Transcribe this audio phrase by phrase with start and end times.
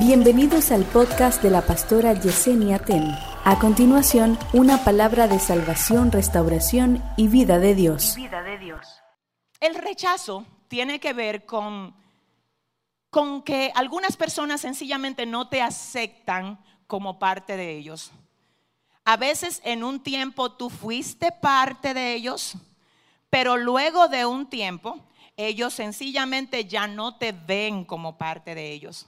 [0.00, 3.04] Bienvenidos al podcast de la pastora Yesenia Ten.
[3.44, 8.14] A continuación, una palabra de salvación, restauración y vida de Dios.
[8.16, 8.80] Vida de Dios.
[9.60, 11.94] El rechazo tiene que ver con,
[13.10, 18.10] con que algunas personas sencillamente no te aceptan como parte de ellos.
[19.04, 22.54] A veces en un tiempo tú fuiste parte de ellos,
[23.28, 24.98] pero luego de un tiempo
[25.36, 29.06] ellos sencillamente ya no te ven como parte de ellos.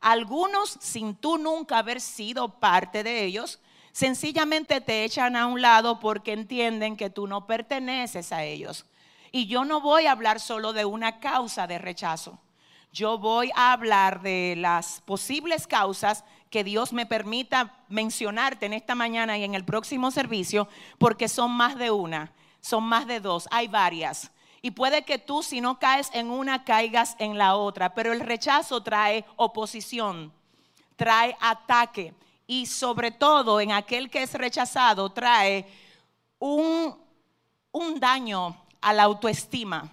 [0.00, 3.60] Algunos, sin tú nunca haber sido parte de ellos,
[3.92, 8.86] sencillamente te echan a un lado porque entienden que tú no perteneces a ellos.
[9.32, 12.38] Y yo no voy a hablar solo de una causa de rechazo.
[12.92, 18.94] Yo voy a hablar de las posibles causas que Dios me permita mencionarte en esta
[18.94, 23.46] mañana y en el próximo servicio, porque son más de una, son más de dos,
[23.50, 24.30] hay varias.
[24.60, 27.94] Y puede que tú, si no caes en una, caigas en la otra.
[27.94, 30.32] Pero el rechazo trae oposición,
[30.96, 32.14] trae ataque.
[32.46, 35.66] Y sobre todo en aquel que es rechazado, trae
[36.38, 36.96] un,
[37.70, 39.90] un daño a la autoestima.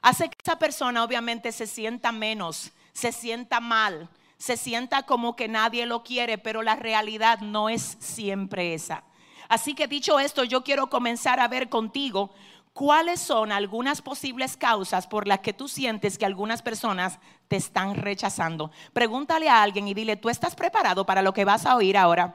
[0.00, 5.48] Hace que esa persona obviamente se sienta menos, se sienta mal, se sienta como que
[5.48, 9.04] nadie lo quiere, pero la realidad no es siempre esa.
[9.48, 12.30] Así que dicho esto, yo quiero comenzar a ver contigo
[12.78, 17.96] ¿Cuáles son algunas posibles causas por las que tú sientes que algunas personas te están
[17.96, 18.70] rechazando?
[18.92, 22.32] Pregúntale a alguien y dile, ¿tú estás preparado para lo que vas a oír ahora?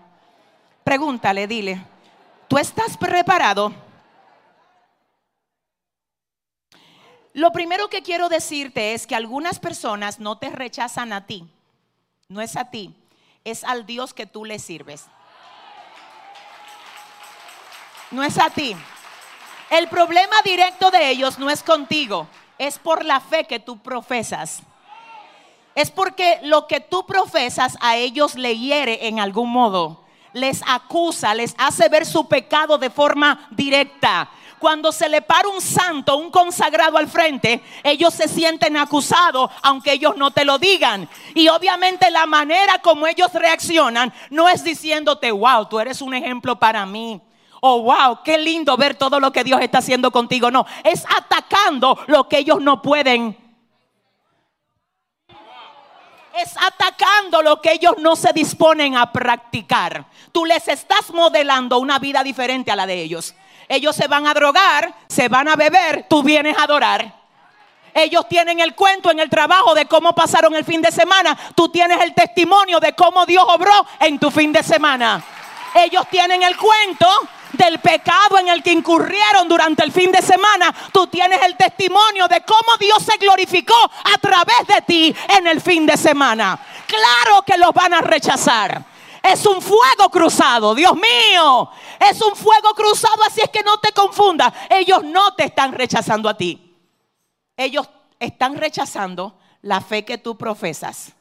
[0.84, 1.82] Pregúntale, dile,
[2.50, 3.74] ¿tú estás preparado?
[7.32, 11.50] Lo primero que quiero decirte es que algunas personas no te rechazan a ti,
[12.28, 12.94] no es a ti,
[13.46, 15.06] es al Dios que tú le sirves.
[18.12, 18.76] No es a ti.
[19.74, 22.28] El problema directo de ellos no es contigo,
[22.60, 24.62] es por la fe que tú profesas.
[25.74, 30.04] Es porque lo que tú profesas a ellos le hiere en algún modo.
[30.32, 34.30] Les acusa, les hace ver su pecado de forma directa.
[34.60, 39.94] Cuando se le para un santo, un consagrado al frente, ellos se sienten acusados, aunque
[39.94, 41.10] ellos no te lo digan.
[41.34, 46.60] Y obviamente la manera como ellos reaccionan no es diciéndote, wow, tú eres un ejemplo
[46.60, 47.20] para mí
[47.66, 50.52] oh, wow, qué lindo ver todo lo que Dios está haciendo contigo.
[50.52, 53.38] No, es atacando lo que ellos no pueden.
[56.36, 60.06] Es atacando lo que ellos no se disponen a practicar.
[60.34, 63.34] Tú les estás modelando una vida diferente a la de ellos.
[63.70, 67.24] Ellos se van a drogar, se van a beber, tú vienes a adorar.
[67.94, 71.38] Ellos tienen el cuento en el trabajo de cómo pasaron el fin de semana.
[71.56, 75.24] Tú tienes el testimonio de cómo Dios obró en tu fin de semana.
[75.76, 77.08] Ellos tienen el cuento
[77.54, 82.28] del pecado en el que incurrieron durante el fin de semana, tú tienes el testimonio
[82.28, 86.60] de cómo Dios se glorificó a través de ti en el fin de semana.
[86.86, 88.84] Claro que los van a rechazar.
[89.24, 91.70] Es un fuego cruzado, Dios mío.
[92.00, 94.54] Es un fuego cruzado, así es que no te confundas.
[94.70, 96.76] Ellos no te están rechazando a ti.
[97.56, 97.88] Ellos
[98.20, 101.14] están rechazando la fe que tú profesas.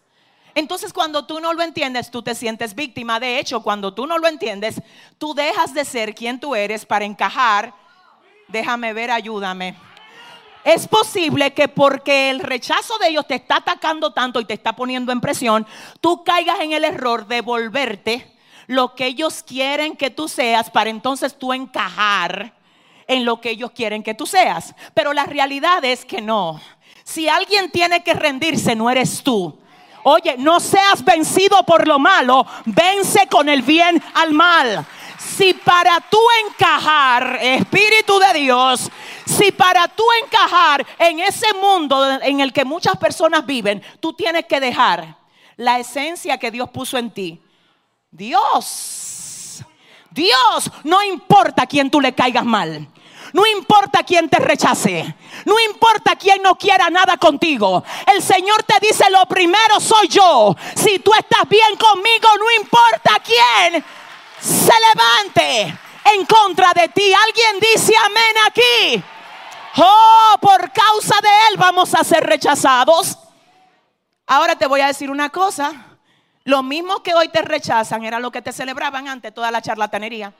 [0.54, 3.18] Entonces cuando tú no lo entiendes, tú te sientes víctima.
[3.18, 4.80] De hecho, cuando tú no lo entiendes,
[5.18, 7.72] tú dejas de ser quien tú eres para encajar.
[8.48, 9.74] Déjame ver, ayúdame.
[10.64, 14.76] Es posible que porque el rechazo de ellos te está atacando tanto y te está
[14.76, 15.66] poniendo en presión,
[16.00, 18.32] tú caigas en el error de volverte
[18.68, 22.54] lo que ellos quieren que tú seas para entonces tú encajar
[23.08, 24.74] en lo que ellos quieren que tú seas.
[24.94, 26.60] Pero la realidad es que no.
[27.02, 29.58] Si alguien tiene que rendirse, no eres tú.
[30.04, 34.84] Oye, no seas vencido por lo malo, vence con el bien al mal.
[35.18, 38.90] Si para tú encajar, Espíritu de Dios,
[39.24, 44.46] si para tú encajar en ese mundo en el que muchas personas viven, tú tienes
[44.46, 45.16] que dejar
[45.56, 47.40] la esencia que Dios puso en ti.
[48.10, 49.62] Dios,
[50.10, 52.88] Dios, no importa a quién tú le caigas mal.
[53.32, 55.14] No importa quién te rechace.
[55.44, 57.82] No importa quién no quiera nada contigo.
[58.14, 60.54] El Señor te dice, lo primero soy yo.
[60.76, 63.84] Si tú estás bien conmigo, no importa quién
[64.38, 65.78] se levante
[66.14, 67.12] en contra de ti.
[67.12, 69.04] Alguien dice amén aquí.
[69.78, 73.18] Oh, por causa de Él vamos a ser rechazados.
[74.26, 75.72] Ahora te voy a decir una cosa.
[76.44, 80.32] Lo mismo que hoy te rechazan era lo que te celebraban antes toda la charlatanería.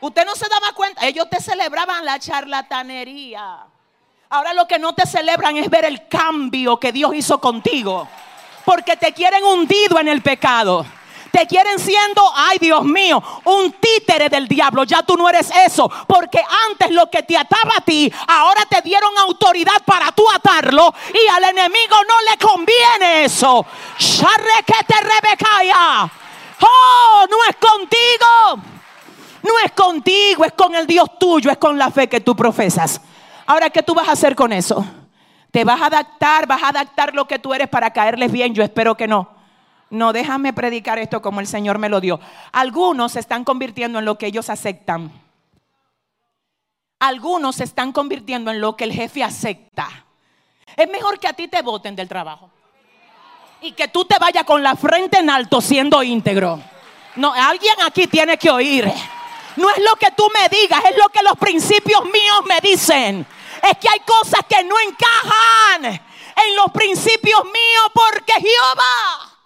[0.00, 3.66] Usted no se daba cuenta, ellos te celebraban la charlatanería.
[4.28, 8.08] Ahora lo que no te celebran es ver el cambio que Dios hizo contigo.
[8.64, 10.84] Porque te quieren hundido en el pecado.
[11.30, 14.84] Te quieren siendo, ay Dios mío, un títere del diablo.
[14.84, 15.88] Ya tú no eres eso.
[16.06, 20.92] Porque antes lo que te ataba a ti, ahora te dieron autoridad para tú atarlo.
[21.14, 23.64] Y al enemigo no le conviene eso.
[23.98, 26.10] Sharrekete rebecaya.
[26.60, 28.75] Oh, no es contigo.
[29.46, 33.00] No es contigo, es con el Dios tuyo, es con la fe que tú profesas.
[33.46, 34.84] Ahora, ¿qué tú vas a hacer con eso?
[35.52, 36.46] ¿Te vas a adaptar?
[36.48, 38.54] ¿Vas a adaptar lo que tú eres para caerles bien?
[38.54, 39.30] Yo espero que no.
[39.88, 42.18] No, déjame predicar esto como el Señor me lo dio.
[42.50, 45.12] Algunos se están convirtiendo en lo que ellos aceptan.
[46.98, 49.88] Algunos se están convirtiendo en lo que el jefe acepta.
[50.74, 52.50] Es mejor que a ti te voten del trabajo.
[53.60, 56.60] Y que tú te vayas con la frente en alto siendo íntegro.
[57.14, 58.92] No, alguien aquí tiene que oír.
[59.56, 63.26] No es lo que tú me digas, es lo que los principios míos me dicen.
[63.62, 69.36] Es que hay cosas que no encajan en los principios míos porque Jehová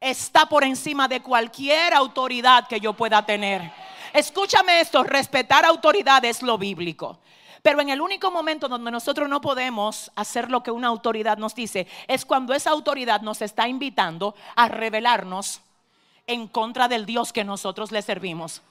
[0.00, 3.72] está por encima de cualquier autoridad que yo pueda tener.
[4.12, 7.18] Escúchame esto, respetar autoridad es lo bíblico.
[7.62, 11.54] Pero en el único momento donde nosotros no podemos hacer lo que una autoridad nos
[11.54, 15.60] dice es cuando esa autoridad nos está invitando a revelarnos
[16.28, 18.62] en contra del Dios que nosotros le servimos.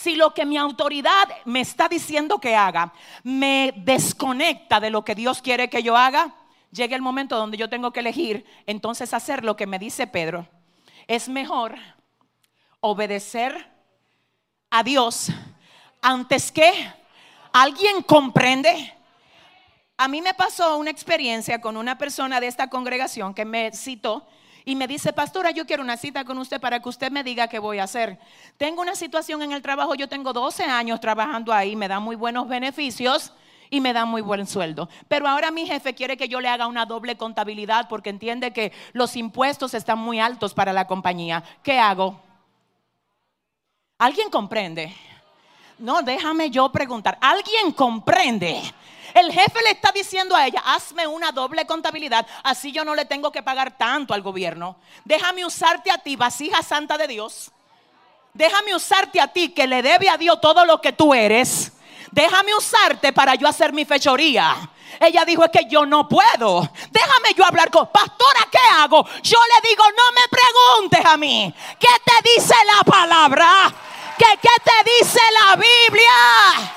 [0.00, 2.92] Si lo que mi autoridad me está diciendo que haga
[3.24, 6.36] me desconecta de lo que Dios quiere que yo haga,
[6.70, 10.46] llega el momento donde yo tengo que elegir entonces hacer lo que me dice Pedro.
[11.08, 11.74] Es mejor
[12.78, 13.72] obedecer
[14.70, 15.32] a Dios
[16.00, 16.72] antes que
[17.52, 18.94] alguien comprende.
[19.96, 24.28] A mí me pasó una experiencia con una persona de esta congregación que me citó
[24.68, 27.48] y me dice, pastora, yo quiero una cita con usted para que usted me diga
[27.48, 28.18] qué voy a hacer.
[28.58, 32.16] Tengo una situación en el trabajo, yo tengo 12 años trabajando ahí, me da muy
[32.16, 33.32] buenos beneficios
[33.70, 34.90] y me da muy buen sueldo.
[35.08, 38.72] Pero ahora mi jefe quiere que yo le haga una doble contabilidad porque entiende que
[38.92, 41.42] los impuestos están muy altos para la compañía.
[41.62, 42.20] ¿Qué hago?
[43.96, 44.94] ¿Alguien comprende?
[45.78, 47.18] No, déjame yo preguntar.
[47.20, 48.60] ¿Alguien comprende?
[49.14, 53.04] El jefe le está diciendo a ella, hazme una doble contabilidad, así yo no le
[53.04, 54.76] tengo que pagar tanto al gobierno.
[55.04, 57.50] Déjame usarte a ti, vasija santa de Dios.
[58.34, 61.72] Déjame usarte a ti que le debe a Dios todo lo que tú eres.
[62.10, 64.70] Déjame usarte para yo hacer mi fechoría.
[65.00, 66.68] Ella dijo, es que yo no puedo.
[66.90, 69.04] Déjame yo hablar con, pastora, ¿qué hago?
[69.22, 71.54] Yo le digo, no me preguntes a mí.
[71.78, 73.74] ¿Qué te dice la palabra?
[74.18, 76.74] ¿Qué, qué te dice la Biblia?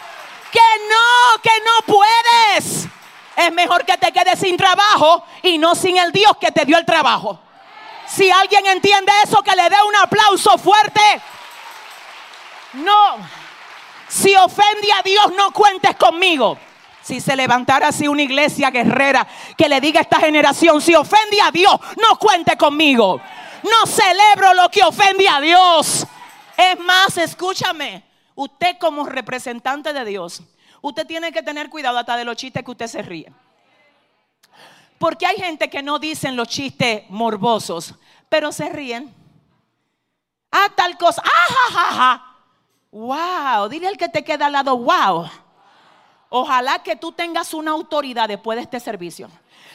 [0.52, 0.60] que
[0.90, 2.88] no, que no puedes.
[3.36, 6.78] Es mejor que te quedes sin trabajo y no sin el Dios que te dio
[6.78, 7.40] el trabajo.
[8.06, 11.02] Si alguien entiende eso, que le dé un aplauso fuerte.
[12.74, 13.18] No,
[14.08, 16.58] si ofende a Dios, no cuentes conmigo.
[17.02, 19.26] Si se levantara así una iglesia guerrera
[19.58, 23.20] que le diga a esta generación, si ofende a Dios, no cuente conmigo.
[23.64, 26.06] No celebro lo que ofende a Dios.
[26.58, 28.04] Es más, escúchame,
[28.36, 30.42] Usted como representante de Dios,
[30.82, 33.32] usted tiene que tener cuidado hasta de los chistes que usted se ríe.
[34.98, 37.96] Porque hay gente que no dicen los chistes morbosos,
[38.30, 39.14] pero se ríen.
[40.52, 41.22] Ah, tal cosa.
[41.26, 42.28] Ah, ja, ja,
[42.92, 43.70] Wow.
[43.70, 45.30] Dile al que te queda al lado, wow.
[46.30, 49.30] Ojalá que tú tengas una autoridad después de este servicio.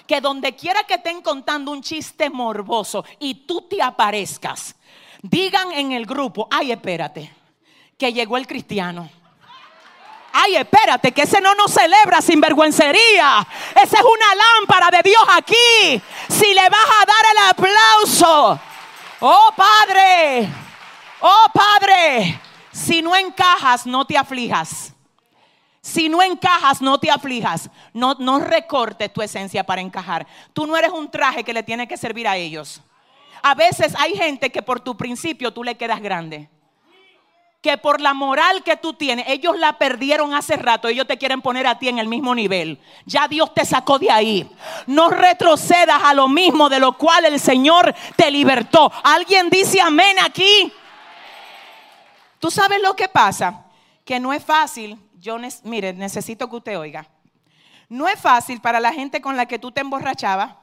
[0.07, 4.77] Que donde quiera que estén contando un chiste morboso y tú te aparezcas,
[5.23, 7.33] digan en el grupo, ay, espérate
[7.99, 9.09] que llegó el cristiano.
[10.33, 13.47] Ay, espérate, que ese no nos celebra sin vergüencería.
[13.71, 16.03] Esa es una lámpara de Dios aquí.
[16.29, 18.61] Si le vas a dar el aplauso.
[19.21, 20.47] Oh Padre,
[21.21, 22.39] oh Padre,
[22.71, 24.93] si no encajas, no te aflijas.
[25.81, 27.71] Si no encajas, no te aflijas.
[27.95, 30.27] No, no recortes tu esencia para encajar.
[30.53, 32.83] Tú no eres un traje que le tiene que servir a ellos.
[33.49, 36.51] A veces hay gente que por tu principio tú le quedas grande
[37.63, 41.43] que por la moral que tú tienes, ellos la perdieron hace rato, ellos te quieren
[41.43, 42.79] poner a ti en el mismo nivel.
[43.07, 44.49] Ya Dios te sacó de ahí.
[44.87, 48.93] No retrocedas a lo mismo de lo cual el Señor te libertó.
[49.03, 50.73] ¿Alguien dice amén aquí?
[52.39, 53.65] ¿Tú sabes lo que pasa?
[54.05, 54.97] Que no es fácil.
[55.19, 57.09] Yo, mire, necesito que usted oiga.
[57.89, 60.55] No es fácil para la gente con la que tú te emborrachabas,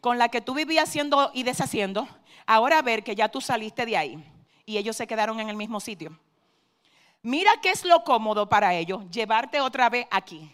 [0.00, 2.08] con la que tú vivías haciendo y deshaciendo,
[2.46, 4.32] ahora ver que ya tú saliste de ahí
[4.64, 6.18] y ellos se quedaron en el mismo sitio.
[7.22, 10.50] Mira qué es lo cómodo para ellos, llevarte otra vez aquí.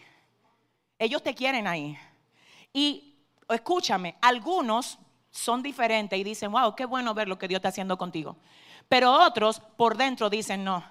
[0.97, 1.97] Ellos te quieren ahí.
[2.71, 3.15] Y
[3.49, 4.97] escúchame, algunos
[5.29, 8.37] son diferentes y dicen, wow, qué bueno ver lo que Dios está haciendo contigo.
[8.87, 10.83] Pero otros por dentro dicen, no,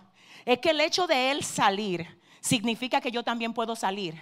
[0.44, 4.20] es que el hecho de él salir significa que yo también puedo salir.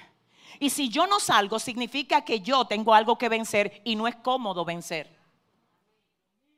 [0.59, 4.17] Y si yo no salgo, significa que yo tengo algo que vencer y no es
[4.17, 5.21] cómodo vencer.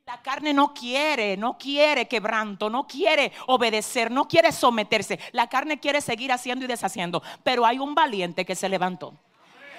[0.05, 5.17] La carne no quiere, no quiere quebranto, no quiere obedecer, no quiere someterse.
[5.31, 7.23] La carne quiere seguir haciendo y deshaciendo.
[7.41, 9.13] Pero hay un valiente que se levantó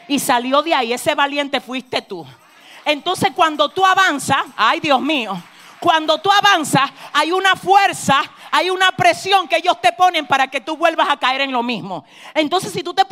[0.08, 0.92] y salió de ahí.
[0.94, 2.24] Ese valiente fuiste tú.
[2.86, 5.36] Entonces cuando tú avanzas, ay Dios mío,
[5.84, 10.62] cuando tú avanzas hay una fuerza, hay una presión que ellos te ponen para que
[10.62, 12.06] tú vuelvas a caer en lo mismo.
[12.34, 13.04] Entonces si tú te,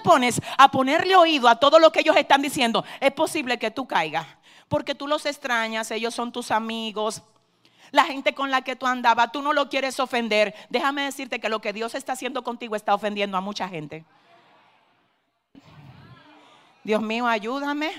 [0.00, 3.88] pones a ponerle oído a todo lo que ellos están diciendo, es posible que tú
[3.88, 4.24] caigas.
[4.68, 7.22] Porque tú los extrañas, ellos son tus amigos,
[7.90, 10.54] la gente con la que tú andabas, tú no lo quieres ofender.
[10.70, 14.04] Déjame decirte que lo que Dios está haciendo contigo está ofendiendo a mucha gente.
[16.84, 17.90] Dios mío, ayúdame.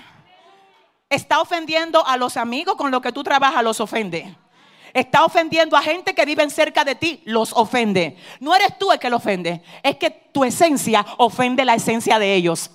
[1.10, 4.36] Está ofendiendo a los amigos con los que tú trabajas, los ofende.
[4.92, 8.18] Está ofendiendo a gente que viven cerca de ti, los ofende.
[8.40, 12.34] No eres tú el que lo ofende, es que tu esencia ofende la esencia de
[12.34, 12.72] ellos.